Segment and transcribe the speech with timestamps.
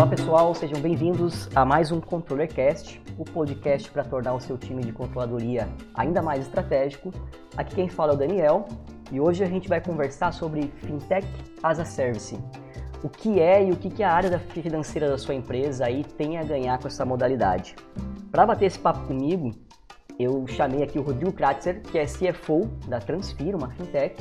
[0.00, 4.82] Olá pessoal, sejam bem-vindos a mais um ControllerCast, o podcast para tornar o seu time
[4.82, 7.12] de controladoria ainda mais estratégico.
[7.54, 8.66] Aqui quem fala é o Daniel
[9.12, 11.28] e hoje a gente vai conversar sobre Fintech
[11.62, 12.34] as a Service.
[13.04, 16.44] O que é e o que a área financeira da sua empresa aí tem a
[16.44, 17.76] ganhar com essa modalidade.
[18.32, 19.50] Para bater esse papo comigo,
[20.18, 24.16] eu chamei aqui o Rodrigo Kratzer, que é CFO da Transfira, uma fintech,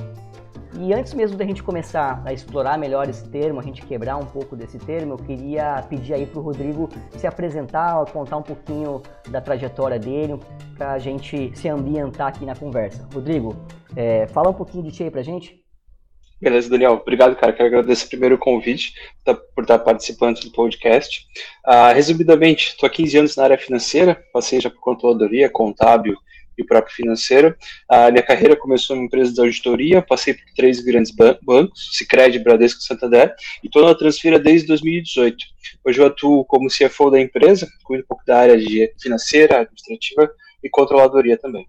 [0.78, 4.26] e antes mesmo da gente começar a explorar melhor esse termo, a gente quebrar um
[4.26, 9.02] pouco desse termo, eu queria pedir aí para o Rodrigo se apresentar, contar um pouquinho
[9.30, 10.40] da trajetória dele,
[10.78, 13.08] para a gente se ambientar aqui na conversa.
[13.14, 13.56] Rodrigo,
[13.96, 15.60] é, fala um pouquinho de ti aí para a gente.
[16.42, 16.94] Beleza, Daniel.
[16.94, 17.52] Obrigado, cara.
[17.52, 18.94] Quero agradecer primeiro o convite
[19.26, 21.26] tá, por estar participando do podcast.
[21.68, 26.16] Uh, resumidamente, estou há 15 anos na área financeira, passei já por controladoria, contábil
[26.60, 27.56] e próprio financeiro.
[27.88, 32.40] A minha carreira começou em empresas de auditoria, passei por três grandes ban bancos, Sicredi,
[32.40, 35.38] Bradesco e Santander, e estou na Transfira desde 2018.
[35.86, 40.32] Hoje eu atuo como CFO da empresa, cuido um pouco da área de financeira, administrativa
[40.64, 41.66] e controladoria também.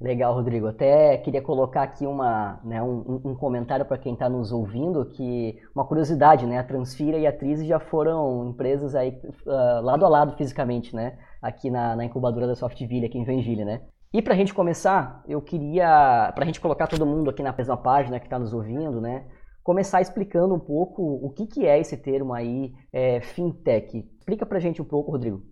[0.00, 0.66] Legal, Rodrigo.
[0.66, 5.58] Até queria colocar aqui uma, né, um, um comentário para quem está nos ouvindo, que
[5.74, 6.58] uma curiosidade, né?
[6.58, 9.10] A Transfira e a Trise já foram empresas aí
[9.44, 11.18] uh, lado a lado fisicamente, né?
[11.42, 13.82] Aqui na, na incubadora da Softville, aqui em Joinville, né?
[14.12, 17.52] E para a gente começar, eu queria, para a gente colocar todo mundo aqui na
[17.52, 19.24] mesma página que está nos ouvindo, né,
[19.62, 24.04] começar explicando um pouco o que, que é esse termo aí, é, fintech.
[24.18, 25.44] Explica para a gente um pouco, Rodrigo.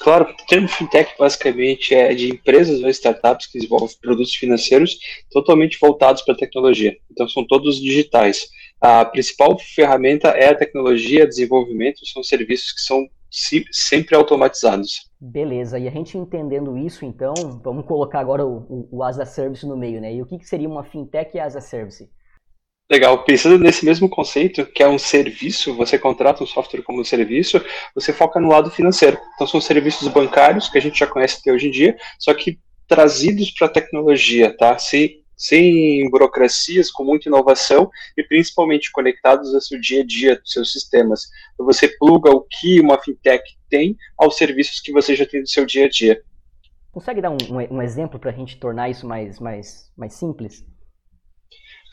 [0.00, 4.98] Claro, o termo fintech basicamente é de empresas ou startups que desenvolvem produtos financeiros
[5.30, 6.96] totalmente voltados para a tecnologia.
[7.10, 8.48] Então, são todos digitais.
[8.80, 13.06] A principal ferramenta é a tecnologia, desenvolvimento, são serviços que são
[13.70, 15.10] sempre automatizados.
[15.20, 19.26] Beleza, e a gente entendendo isso, então, vamos colocar agora o, o, o as a
[19.26, 20.14] service no meio, né?
[20.14, 22.08] E o que, que seria uma fintech as a service?
[22.88, 27.60] Legal, pensando nesse mesmo conceito, que é um serviço, você contrata um software como serviço,
[27.92, 29.18] você foca no lado financeiro.
[29.34, 32.60] Então são serviços bancários que a gente já conhece até hoje em dia, só que
[32.86, 34.78] trazidos para a tecnologia, tá?
[34.78, 40.52] Se sem burocracias, com muita inovação e principalmente conectados ao seu dia a dia, dos
[40.52, 41.28] seus sistemas.
[41.54, 45.48] Então, você pluga o que uma fintech tem aos serviços que você já tem do
[45.48, 46.22] seu dia a dia.
[46.90, 47.36] Consegue dar um,
[47.70, 50.64] um, exemplo para a gente tornar isso mais, mais, mais simples?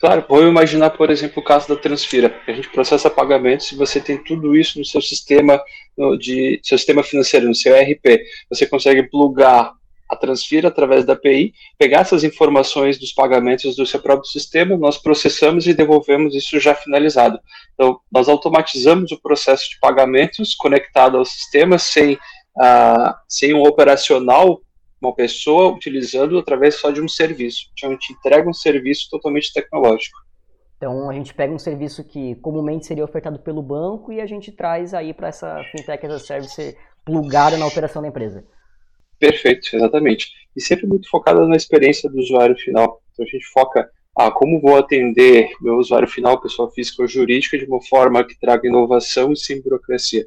[0.00, 2.34] Claro, vou imaginar, por exemplo, o caso da Transfira.
[2.46, 5.62] A gente processa pagamentos e você tem tudo isso no seu sistema
[5.96, 8.22] no, de seu sistema financeiro, no seu ERP.
[8.48, 9.74] Você consegue plugar
[10.14, 14.98] a Transfira através da API, pegar essas informações dos pagamentos do seu próprio sistema, nós
[14.98, 17.38] processamos e devolvemos isso já finalizado.
[17.74, 24.60] Então, nós automatizamos o processo de pagamentos conectado ao sistema sem, uh, sem um operacional,
[25.00, 27.66] uma pessoa utilizando através só de um serviço.
[27.72, 30.24] Então, a gente entrega um serviço totalmente tecnológico.
[30.76, 34.52] Então, a gente pega um serviço que comumente seria ofertado pelo banco e a gente
[34.52, 38.44] traz aí para essa fintech as a service plugada na operação da empresa.
[39.18, 40.28] Perfeito, exatamente.
[40.56, 43.02] E sempre muito focada na experiência do usuário final.
[43.12, 47.58] Então a gente foca a como vou atender meu usuário final, pessoa física ou jurídica,
[47.58, 50.26] de uma forma que traga inovação e sem burocracia.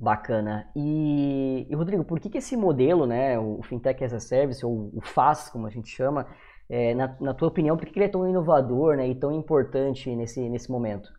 [0.00, 0.70] Bacana.
[0.76, 4.90] E, e Rodrigo, por que, que esse modelo, né, o Fintech as a Service, ou
[4.94, 6.26] o FAS, como a gente chama,
[6.68, 10.14] é, na, na tua opinião, por que ele é tão inovador né, e tão importante
[10.14, 11.10] nesse, nesse momento?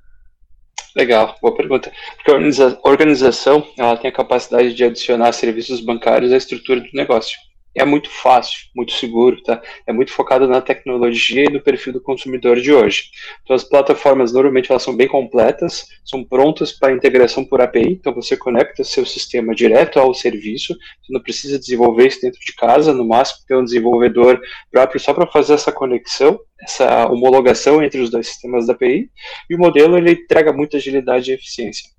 [0.95, 1.91] Legal, boa pergunta.
[2.15, 7.37] Porque a organização ela tem a capacidade de adicionar serviços bancários à estrutura do negócio
[7.79, 9.61] é muito fácil, muito seguro, tá?
[9.87, 13.05] É muito focado na tecnologia e no perfil do consumidor de hoje.
[13.41, 18.13] Então as plataformas normalmente elas são bem completas, são prontas para integração por API, então
[18.13, 22.93] você conecta seu sistema direto ao serviço, você não precisa desenvolver isso dentro de casa,
[22.93, 28.09] no máximo ter um desenvolvedor próprio só para fazer essa conexão, essa homologação entre os
[28.09, 29.09] dois sistemas da API,
[29.49, 31.98] e o modelo ele entrega muita agilidade e eficiência.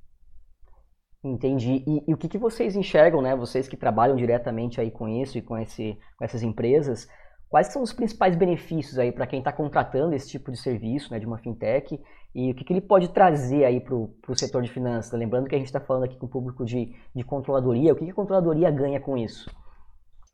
[1.23, 1.85] Entendi.
[1.87, 3.37] E, e, o que, que vocês enxergam, né?
[3.37, 7.07] Vocês que trabalham diretamente aí com isso e com, esse, com essas empresas,
[7.49, 11.19] quais são os principais benefícios aí para quem está contratando esse tipo de serviço, né,
[11.19, 12.01] de uma fintech,
[12.35, 15.13] e o que, que ele pode trazer aí para o setor de finanças?
[15.19, 18.05] Lembrando que a gente está falando aqui com o público de, de controladoria, o que,
[18.05, 19.51] que a controladoria ganha com isso?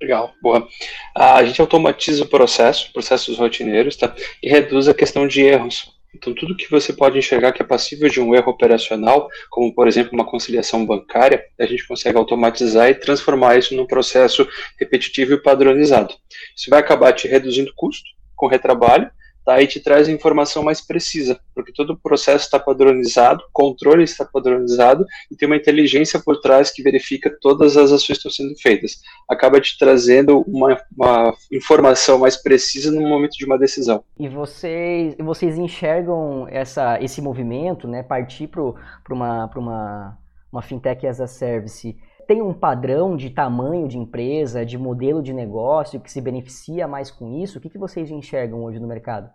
[0.00, 0.68] Legal, boa.
[1.14, 4.14] A gente automatiza o processo, processos rotineiros, tá?
[4.42, 5.95] E reduz a questão de erros.
[6.16, 9.86] Então, tudo que você pode enxergar que é passível de um erro operacional, como, por
[9.86, 14.48] exemplo, uma conciliação bancária, a gente consegue automatizar e transformar isso num processo
[14.80, 16.14] repetitivo e padronizado.
[16.56, 19.10] Isso vai acabar te reduzindo custo com retrabalho
[19.46, 19.62] tá?
[19.62, 24.24] e te traz informação mais precisa, porque todo o processo está padronizado, o controle está
[24.24, 28.58] padronizado e tem uma inteligência por trás que verifica todas as ações que estão sendo
[28.60, 29.00] feitas.
[29.30, 34.02] Acaba te trazendo uma, uma informação mais precisa no momento de uma decisão.
[34.18, 40.18] E vocês, vocês enxergam essa, esse movimento, né, partir para uma, uma
[40.56, 41.96] uma fintech as a service,
[42.26, 47.10] tem um padrão de tamanho de empresa, de modelo de negócio que se beneficia mais
[47.10, 47.58] com isso?
[47.58, 49.30] O que, que vocês enxergam hoje no mercado?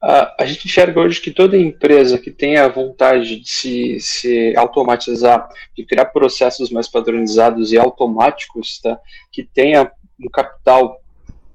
[0.00, 5.48] a gente enxerga hoje que toda empresa que tenha a vontade de se, se automatizar,
[5.76, 8.96] de criar processos mais padronizados e automáticos, tá?
[9.32, 11.00] que tenha um capital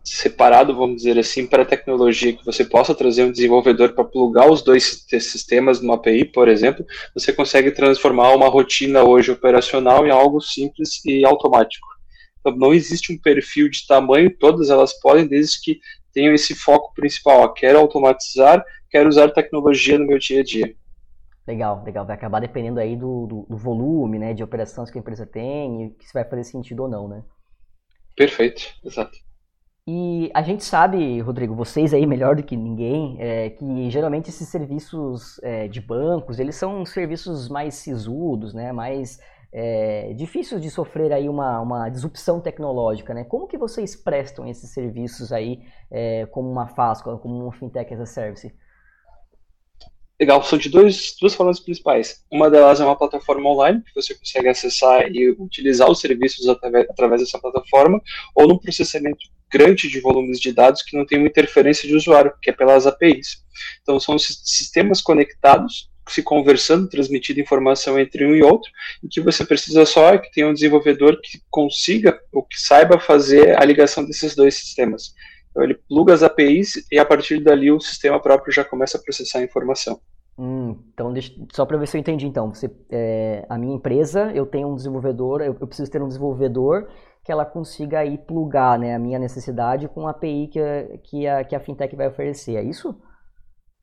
[0.04, 4.52] separado, vamos dizer assim, para a tecnologia, que você possa trazer um desenvolvedor para plugar
[4.52, 10.12] os dois sistemas numa API, por exemplo, você consegue transformar uma rotina hoje operacional em
[10.12, 11.88] algo simples e automático.
[12.40, 15.80] Então, não existe um perfil de tamanho, todas elas podem, desde que
[16.14, 20.76] tenho esse foco principal, ó, quero automatizar, quero usar tecnologia no meu dia a dia.
[21.48, 22.06] Legal, legal.
[22.06, 25.86] Vai acabar dependendo aí do, do, do volume, né, de operações que a empresa tem
[25.86, 27.24] e se vai fazer sentido ou não, né?
[28.16, 29.18] Perfeito, exato.
[29.86, 34.48] E a gente sabe, Rodrigo, vocês aí melhor do que ninguém, é, que geralmente esses
[34.48, 39.20] serviços é, de bancos, eles são serviços mais sisudos, né, mais
[39.52, 43.24] é, difíceis de sofrer aí uma, uma disrupção tecnológica, né?
[43.24, 48.00] Como que vocês prestam esses serviços aí é, como uma FAS, como uma Fintech as
[48.00, 48.52] a Service?
[50.20, 52.24] Legal, são de dois, duas formas principais.
[52.32, 56.90] Uma delas é uma plataforma online, que você consegue acessar e utilizar os serviços através,
[56.90, 58.02] através dessa plataforma,
[58.36, 62.34] ou num processamento grande de volumes de dados que não tem uma interferência de usuário,
[62.42, 63.44] que é pelas APIs.
[63.82, 68.70] Então, são sistemas conectados se conversando, transmitindo informação entre um e outro,
[69.04, 73.58] e que você precisa só que tenha um desenvolvedor que consiga ou que saiba fazer
[73.58, 75.14] a ligação desses dois sistemas.
[75.54, 79.02] Então ele pluga as APIs e a partir dali o sistema próprio já começa a
[79.02, 80.02] processar a informação.
[80.36, 84.32] Hum, então, deixa, só para ver se eu entendi, então, você, é, a minha empresa,
[84.34, 86.90] eu tenho um desenvolvedor, eu, eu, preciso ter um desenvolvedor
[87.24, 90.60] que ela consiga aí plugar né, a minha necessidade com a API que,
[91.04, 93.00] que, a, que a fintech vai oferecer, é isso?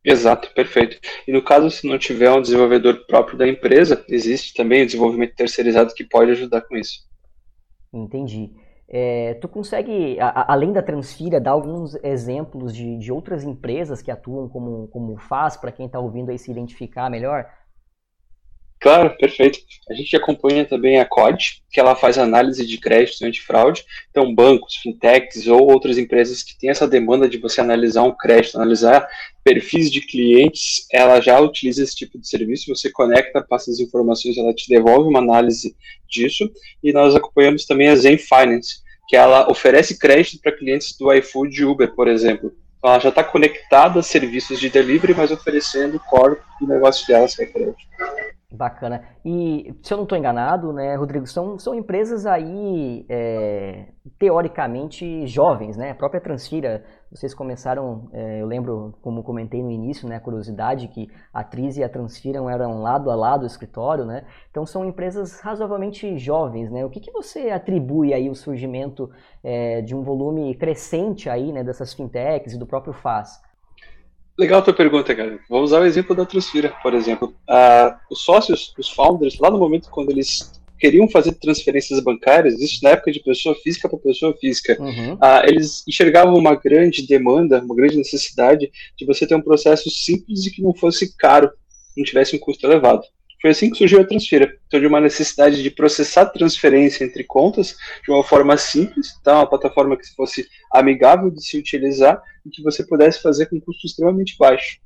[0.05, 0.99] Exato, perfeito.
[1.27, 5.37] E no caso, se não tiver um desenvolvedor próprio da empresa, existe também o desenvolvimento
[5.37, 7.09] terceirizado que pode ajudar com isso.
[7.93, 8.51] Entendi.
[8.93, 14.11] É, tu consegue, a, além da Transfira, dar alguns exemplos de, de outras empresas que
[14.11, 17.47] atuam como, como faz, para quem está ouvindo aí se identificar melhor?
[18.81, 19.59] Claro, perfeito.
[19.91, 23.85] A gente acompanha também a COD, que ela faz análise de crédito antifraude.
[24.11, 28.57] Então, bancos, fintechs ou outras empresas que têm essa demanda de você analisar um crédito,
[28.57, 29.07] analisar
[29.45, 32.75] perfis de clientes, ela já utiliza esse tipo de serviço.
[32.75, 35.77] Você conecta, passa as informações, ela te devolve uma análise
[36.09, 36.51] disso.
[36.83, 38.77] E nós acompanhamos também a Zen Finance,
[39.09, 42.51] que ela oferece crédito para clientes do iFood e Uber, por exemplo.
[42.79, 47.07] Então, ela já está conectada a serviços de delivery, mas oferecendo o core do negócio
[47.07, 48.40] dela, que é crédito.
[48.53, 49.05] Bacana.
[49.25, 53.87] E se eu não estou enganado, né, Rodrigo, são, são empresas aí é,
[54.19, 55.93] teoricamente jovens, né?
[55.93, 60.89] A própria Transfira, vocês começaram, é, eu lembro, como comentei no início, né, a curiosidade
[60.89, 64.25] que a Tris e a Transfira eram lado a lado do escritório, né?
[64.51, 66.85] Então são empresas razoavelmente jovens, né?
[66.85, 69.11] O que, que você atribui aí o surgimento
[69.45, 73.41] é, de um volume crescente aí, né, dessas fintechs e do próprio FAS?
[74.41, 75.39] Legal a tua pergunta, cara.
[75.51, 77.35] Vamos usar o exemplo da Transfira, por exemplo.
[77.47, 82.83] Uh, os sócios, os founders, lá no momento quando eles queriam fazer transferências bancárias, isso
[82.83, 85.13] na época de pessoa física para pessoa física, uhum.
[85.13, 90.47] uh, eles enxergavam uma grande demanda, uma grande necessidade de você ter um processo simples
[90.47, 91.51] e que não fosse caro,
[91.95, 93.03] não tivesse um custo elevado.
[93.41, 94.53] Foi assim que surgiu a Transfira.
[94.67, 99.37] Então, de uma necessidade de processar transferência entre contas de uma forma simples, tá?
[99.37, 103.87] uma plataforma que fosse amigável de se utilizar e que você pudesse fazer com custo
[103.87, 104.79] extremamente baixo.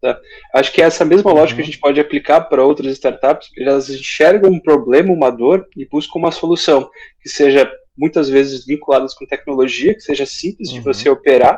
[0.00, 0.20] Tá?
[0.54, 1.38] Acho que é essa mesma uhum.
[1.38, 5.86] lógica a gente pode aplicar para outras startups, elas enxergam um problema, uma dor e
[5.86, 6.90] buscam uma solução
[7.22, 10.74] que seja muitas vezes vinculadas com tecnologia, que seja simples uhum.
[10.74, 11.54] de você operar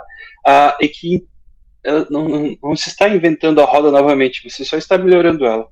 [0.46, 1.16] uh, e que
[1.84, 5.66] uh, não, não, não se está inventando a roda novamente, você só está melhorando ela.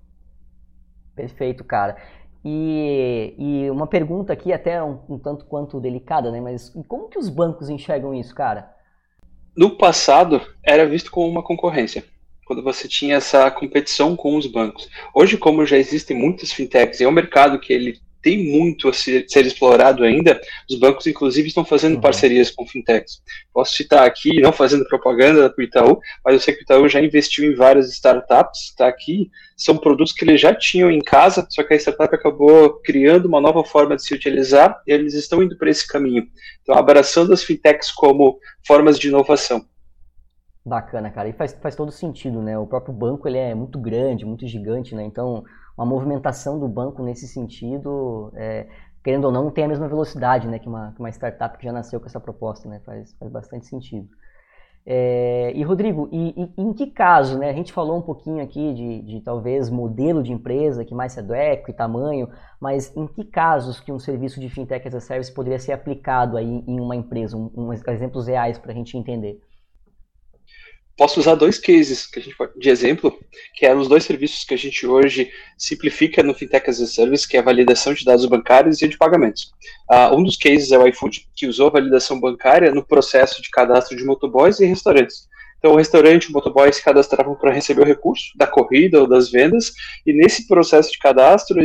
[1.17, 1.97] Perfeito, cara.
[2.45, 6.41] E, e uma pergunta aqui até um, um, tanto quanto delicada, né?
[6.41, 8.71] Mas como que os bancos enxergam isso, cara?
[9.57, 12.05] No passado, era visto como uma concorrência.
[12.45, 14.89] Quando você tinha essa competição com os bancos.
[15.13, 19.25] Hoje, como já existem muitas fintechs, é um mercado que ele tem muito a ser,
[19.28, 20.40] ser, explorado ainda.
[20.68, 22.00] Os bancos, inclusive, estão fazendo uhum.
[22.00, 23.23] parcerias com fintechs.
[23.54, 26.88] Posso citar aqui, não fazendo propaganda para o Itaú, mas eu sei que o Itaú
[26.88, 29.30] já investiu em várias startups, está aqui.
[29.56, 33.40] São produtos que eles já tinham em casa, só que a startup acabou criando uma
[33.40, 36.26] nova forma de se utilizar e eles estão indo para esse caminho.
[36.62, 39.64] Então, abraçando as fintechs como formas de inovação.
[40.64, 41.28] Bacana, cara.
[41.28, 42.59] E faz, faz todo sentido, né?
[42.59, 45.04] O próprio banco ele é muito grande, muito gigante, né?
[45.04, 45.45] Então,
[45.76, 48.66] uma movimentação do banco nesse sentido, é,
[49.04, 51.64] querendo ou não, não tem a mesma velocidade né, que, uma, que uma startup que
[51.64, 52.80] já nasceu com essa proposta, né?
[52.85, 54.09] faz, faz bastante sentido.
[54.88, 57.50] É, e Rodrigo, e, e, em que caso, né?
[57.50, 61.18] A gente falou um pouquinho aqui de, de talvez modelo de empresa que mais se
[61.18, 62.28] adequa e tamanho,
[62.61, 66.37] mas em que casos que um serviço de fintech as a service poderia ser aplicado
[66.37, 67.37] aí em uma empresa?
[67.37, 69.42] Um, um exemplos reais para a gente entender
[70.97, 73.19] posso usar dois cases que a gente pode, de exemplo,
[73.55, 77.29] que eram os dois serviços que a gente hoje simplifica no Fintech as a Service,
[77.29, 79.53] que é a validação de dados bancários e de pagamentos.
[79.91, 83.50] Uh, um dos cases é o iFood, que usou a validação bancária no processo de
[83.50, 85.29] cadastro de motoboys e restaurantes.
[85.59, 89.09] Então, o restaurante e o motoboy se cadastravam para receber o recurso da corrida ou
[89.09, 89.73] das vendas,
[90.07, 91.61] e nesse processo de cadastro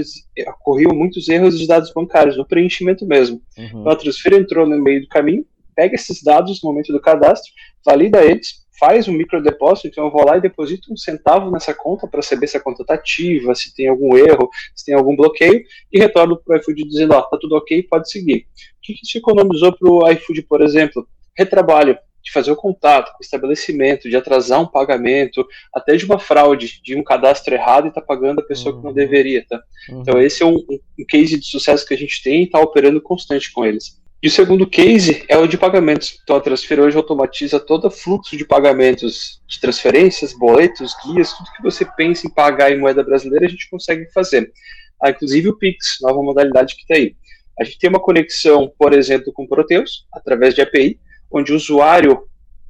[0.47, 3.41] ocorriam muitos erros de dados bancários, no preenchimento mesmo.
[3.57, 3.81] Uhum.
[3.81, 5.45] Então, a Transfer entrou no meio do caminho,
[5.75, 7.51] pega esses dados no momento do cadastro,
[7.85, 12.07] valida eles, faz um microdepósito, então eu vou lá e deposito um centavo nessa conta
[12.07, 15.63] para saber se a conta está ativa, se tem algum erro, se tem algum bloqueio,
[15.93, 18.47] e retorno para o iFood dizendo, ó, oh, tá tudo ok, pode seguir.
[18.77, 21.07] O que isso economizou para o iFood, por exemplo?
[21.37, 26.17] Retrabalho, de fazer o contato com o estabelecimento, de atrasar um pagamento, até de uma
[26.17, 28.79] fraude, de um cadastro errado e estar tá pagando a pessoa uhum.
[28.79, 28.95] que não uhum.
[28.95, 29.61] deveria, tá?
[29.89, 30.01] Uhum.
[30.01, 32.99] Então esse é um, um, case de sucesso que a gente tem e está operando
[32.99, 34.00] constante com eles.
[34.23, 36.19] E o segundo case é o de pagamentos.
[36.21, 41.51] Então a Transfer hoje automatiza todo o fluxo de pagamentos de transferências, boletos, guias, tudo
[41.55, 44.51] que você pensa em pagar em moeda brasileira, a gente consegue fazer.
[45.01, 47.15] Ah, inclusive o Pix, nova modalidade que está aí.
[47.59, 50.99] A gente tem uma conexão, por exemplo, com o Proteus, através de API,
[51.31, 52.27] onde o usuário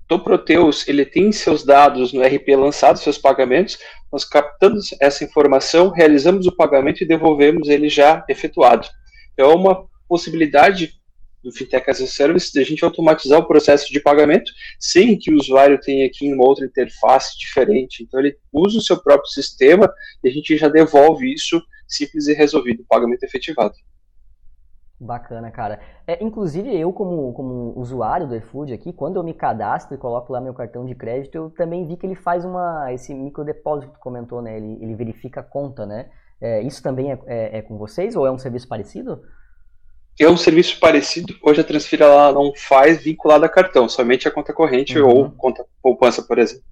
[0.08, 3.77] do Proteus ele tem seus dados no RP lançados, seus pagamentos,
[4.12, 8.88] nós captamos essa informação, realizamos o pagamento e devolvemos ele já efetuado.
[9.34, 11.00] Então é uma possibilidade
[11.43, 15.38] do Fintech as a Service, a gente automatizar o processo de pagamento sem que o
[15.38, 18.03] usuário tenha aqui uma outra interface diferente.
[18.03, 19.91] Então ele usa o seu próprio sistema
[20.24, 23.74] e a gente já devolve isso simples e resolvido, pagamento efetivado.
[25.00, 25.79] Bacana, cara.
[26.05, 30.31] É, inclusive eu como, como usuário do iFood aqui, quando eu me cadastro e coloco
[30.31, 33.98] lá meu cartão de crédito, eu também vi que ele faz uma esse microdepósito que
[33.98, 34.57] tu comentou, né?
[34.57, 36.12] Ele, ele verifica a conta, né?
[36.39, 39.21] É, isso também é, é, é com vocês ou é um serviço parecido?
[40.20, 41.36] É um serviço parecido.
[41.41, 45.10] Hoje a Transfira ela não faz vinculado a cartão, somente a conta corrente uhum.
[45.10, 46.63] ou conta poupança, por exemplo.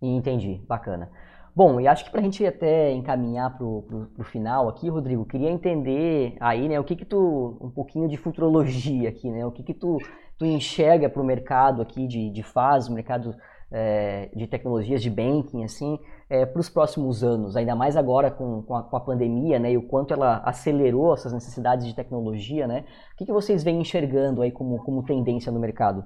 [0.00, 1.10] Entendi, bacana.
[1.56, 5.48] Bom, e acho que para a gente até encaminhar para o final aqui, Rodrigo, queria
[5.48, 9.62] entender aí, né, o que que tu, um pouquinho de futurologia aqui, né, o que
[9.62, 9.98] que tu,
[10.36, 13.36] tu enxerga para o mercado aqui de, de fase, mercado
[13.70, 15.96] é, de tecnologias de banking, assim,
[16.28, 19.72] é, para os próximos anos, ainda mais agora com, com, a, com, a, pandemia, né,
[19.72, 22.84] e o quanto ela acelerou essas necessidades de tecnologia, né?
[23.12, 26.04] O que, que vocês vêm enxergando aí como, como tendência no mercado?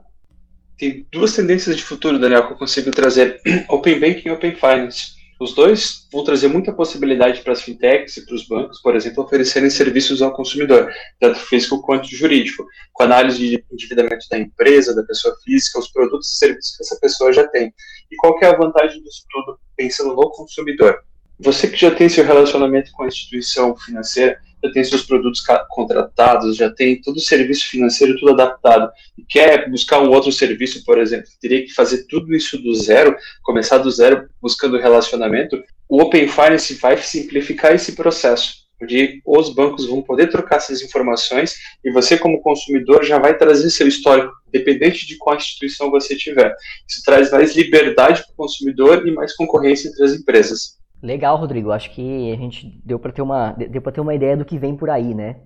[0.78, 5.17] Tem duas tendências de futuro, Daniel, que eu consigo trazer: Open Banking e Open Finance.
[5.40, 9.22] Os dois vão trazer muita possibilidade para as fintechs e para os bancos, por exemplo,
[9.22, 15.04] oferecerem serviços ao consumidor, tanto físico quanto jurídico, com análise de endividamento da empresa, da
[15.04, 17.72] pessoa física, os produtos e serviços que essa pessoa já tem.
[18.10, 20.98] E qual é a vantagem disso tudo, pensando no consumidor?
[21.40, 25.40] Você que já tem seu relacionamento com a instituição financeira, já tem seus produtos
[25.70, 30.84] contratados, já tem todo o serviço financeiro tudo adaptado, e quer buscar um outro serviço,
[30.84, 36.02] por exemplo, teria que fazer tudo isso do zero, começar do zero buscando relacionamento, o
[36.02, 41.54] Open Finance vai simplificar esse processo, onde os bancos vão poder trocar essas informações
[41.84, 46.54] e você, como consumidor, já vai trazer seu histórico, independente de qual instituição você tiver.
[46.88, 50.78] Isso traz mais liberdade para o consumidor e mais concorrência entre as empresas.
[51.02, 51.72] Legal, Rodrigo.
[51.72, 54.58] Acho que a gente deu para ter uma deu para ter uma ideia do que
[54.58, 55.36] vem por aí, né?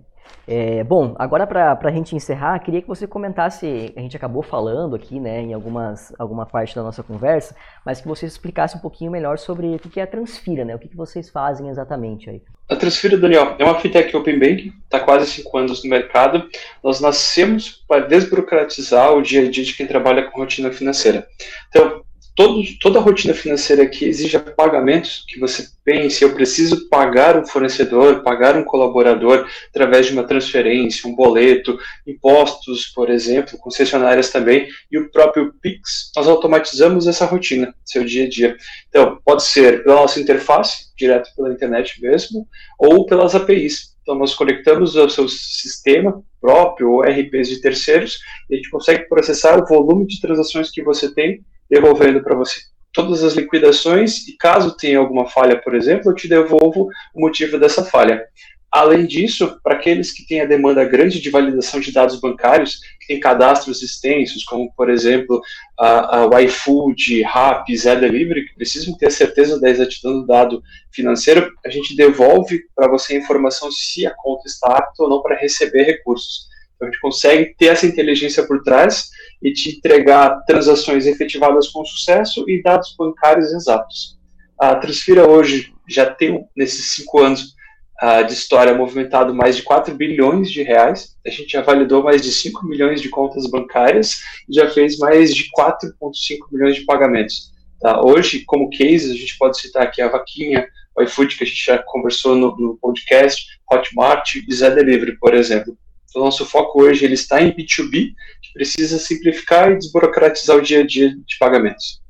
[0.46, 4.96] É, bom, agora para a gente encerrar, queria que você comentasse, a gente acabou falando
[4.96, 7.54] aqui, né, em algumas, alguma parte da nossa conversa,
[7.86, 10.78] mas que você explicasse um pouquinho melhor sobre o que é a Transfira, né, o
[10.78, 12.42] que vocês fazem exatamente aí.
[12.68, 16.48] A Transfira, Daniel, é uma fintech Open Bank, está quase cinco anos no mercado.
[16.82, 21.26] Nós nascemos para desburocratizar o dia a dia de quem trabalha com rotina financeira.
[21.68, 22.02] Então,
[22.34, 27.46] todo, toda a rotina financeira aqui exige pagamentos que você pense, eu preciso pagar um
[27.46, 34.68] fornecedor, pagar um colaborador através de uma transferência, um boleto, impostos, por exemplo, concessionárias também,
[34.90, 38.56] e o próprio Pix, nós automatizamos essa rotina, seu dia a dia.
[38.88, 42.46] Então, pode ser pela nossa interface, direto pela internet mesmo,
[42.78, 43.92] ou pelas APIs.
[44.02, 48.18] Então, nós conectamos ao seu sistema próprio ou RPs de terceiros
[48.50, 52.60] e a gente consegue processar o volume de transações que você tem devolvendo para você
[52.92, 57.58] todas as liquidações e caso tenha alguma falha, por exemplo, eu te devolvo o motivo
[57.58, 58.22] dessa falha.
[58.70, 63.06] Além disso, para aqueles que têm a demanda grande de validação de dados bancários, que
[63.08, 65.40] têm cadastros extensos, como por exemplo
[65.78, 71.50] a, a iFood, Rappi, Zé Delivery, que precisam ter certeza da exatidão do dado financeiro,
[71.64, 75.36] a gente devolve para você a informação se a conta está apta ou não para
[75.36, 76.46] receber recursos.
[76.76, 79.10] Então, a gente consegue ter essa inteligência por trás
[79.42, 84.18] e te entregar transações efetivadas com sucesso e dados bancários exatos.
[84.58, 87.54] A Transfira hoje já tem, nesses cinco anos
[88.02, 91.16] uh, de história, movimentado mais de 4 bilhões de reais.
[91.26, 95.34] A gente já validou mais de 5 milhões de contas bancárias e já fez mais
[95.34, 97.52] de 4,5 milhões de pagamentos.
[97.80, 98.00] Tá?
[98.00, 101.64] Hoje, como case, a gente pode citar aqui a Vaquinha, o iFood, que a gente
[101.64, 105.76] já conversou no, no podcast, Hotmart e Zé Delivery, por exemplo.
[106.12, 110.80] Então, nosso foco hoje ele está em B2B, que precisa simplificar e desburocratizar o dia
[110.80, 112.02] a dia de pagamentos.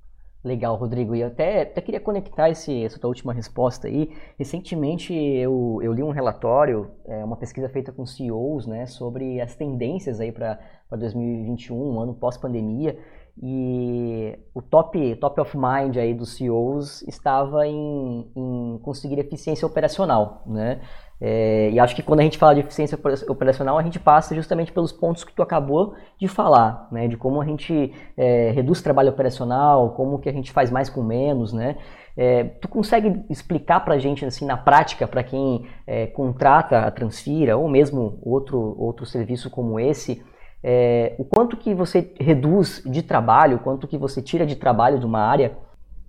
[0.44, 1.14] Legal, Rodrigo.
[1.14, 4.10] E até, até queria conectar esse, essa tua última resposta aí.
[4.36, 9.54] Recentemente eu, eu li um relatório, é, uma pesquisa feita com CEOs, né, sobre as
[9.54, 10.58] tendências aí para
[10.90, 12.98] 2021, um ano pós-pandemia.
[13.40, 20.42] E o top, top of mind aí dos CEOs estava em, em conseguir eficiência operacional,
[20.44, 20.82] né?
[21.24, 22.98] É, e acho que quando a gente fala de eficiência
[23.28, 27.06] operacional, a gente passa justamente pelos pontos que tu acabou de falar, né?
[27.06, 31.00] De como a gente é, reduz trabalho operacional, como que a gente faz mais com
[31.00, 31.76] menos, né?
[32.16, 36.90] É, tu consegue explicar para a gente, assim, na prática, para quem é, contrata a
[36.90, 40.24] Transfira ou mesmo outro, outro serviço como esse,
[40.60, 44.98] é, o quanto que você reduz de trabalho, o quanto que você tira de trabalho
[44.98, 45.56] de uma área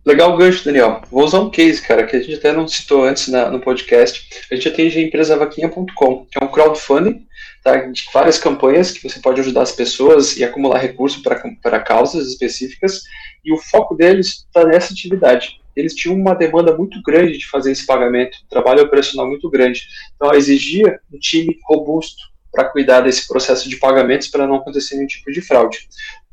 [0.05, 1.01] Legal o gancho, Daniel.
[1.09, 4.27] Vou usar um case, cara, que a gente até não citou antes na, no podcast.
[4.51, 7.25] A gente atende a empresa vaquinha.com, que é um crowdfunding
[7.63, 11.23] tá, de várias campanhas que você pode ajudar as pessoas e acumular recursos
[11.61, 13.03] para causas específicas.
[13.45, 15.61] E o foco deles está nessa atividade.
[15.73, 19.87] Eles tinham uma demanda muito grande de fazer esse pagamento, um trabalho operacional muito grande.
[20.17, 25.07] Então, exigia um time robusto para cuidar desse processo de pagamentos para não acontecer nenhum
[25.07, 25.87] tipo de fraude.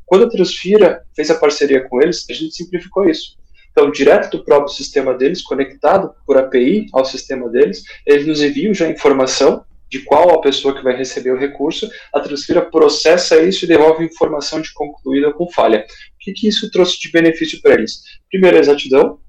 [0.05, 3.39] Quando a Transfira fez a parceria com eles, a gente simplificou isso
[3.71, 8.73] então, direto do próprio sistema deles, conectado por API ao sistema deles, eles nos enviam
[8.73, 13.65] já informação de qual a pessoa que vai receber o recurso, a Transfira processa isso
[13.65, 15.85] e devolve informação de concluída ou com falha.
[16.15, 18.01] O que, que isso trouxe de benefício para eles?
[18.29, 19.19] Primeiro, a exatidão.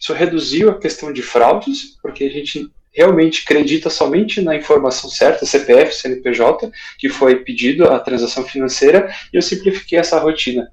[0.00, 5.44] Isso reduziu a questão de fraudes, porque a gente realmente acredita somente na informação certa,
[5.44, 10.70] CPF, CNPJ, que foi pedido a transação financeira, e eu simplifiquei essa rotina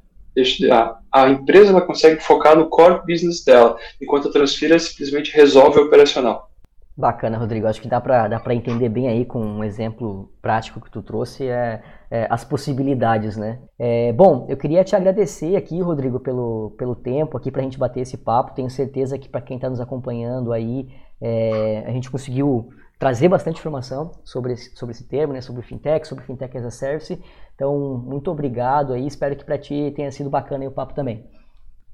[0.71, 5.79] a, a empresa ela consegue focar no core business dela, enquanto a Transfira simplesmente resolve
[5.79, 6.49] o operacional.
[6.97, 7.67] Bacana, Rodrigo.
[7.67, 11.45] Acho que dá para dá entender bem aí com um exemplo prático que tu trouxe
[11.45, 13.59] é, é as possibilidades, né?
[13.77, 17.77] É, bom, eu queria te agradecer aqui, Rodrigo, pelo, pelo tempo aqui para a gente
[17.77, 18.55] bater esse papo.
[18.55, 20.87] Tenho certeza que para quem está nos acompanhando aí,
[21.19, 25.41] é, a gente conseguiu trazer bastante informação sobre esse, sobre esse termo, né?
[25.41, 27.21] Sobre fintech, sobre fintech as a service.
[27.53, 29.05] Então, muito obrigado aí.
[29.05, 31.25] Espero que para ti tenha sido bacana o papo também.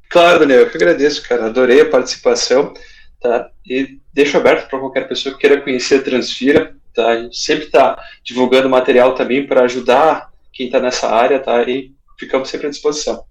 [0.10, 1.46] Claro, Daniel, eu que agradeço, cara.
[1.46, 2.74] Adorei a participação,
[3.20, 3.50] tá?
[3.66, 7.08] E deixo aberto para qualquer pessoa que queira conhecer a Transfira, tá?
[7.08, 11.62] A gente sempre está divulgando material também para ajudar quem está nessa área, tá?
[11.64, 13.24] E ficamos sempre à disposição.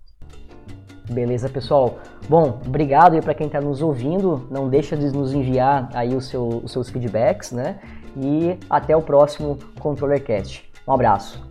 [1.10, 1.98] Beleza, pessoal.
[2.28, 4.46] Bom, obrigado aí para quem está nos ouvindo.
[4.48, 7.80] Não deixa de nos enviar aí o seu, os seus feedbacks, né?
[8.16, 10.70] E até o próximo ControllerCast.
[10.86, 11.42] Um abraço.